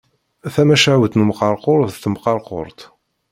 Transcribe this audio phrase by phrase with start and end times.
[0.53, 2.79] Tamacahut n umqerqur d temqerqurt.